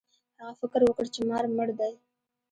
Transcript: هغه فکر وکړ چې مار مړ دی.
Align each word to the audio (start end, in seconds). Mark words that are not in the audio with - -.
هغه 0.39 0.53
فکر 0.61 0.81
وکړ 0.85 1.05
چې 1.13 1.19
مار 1.29 1.43
مړ 1.55 1.69
دی. 1.79 1.93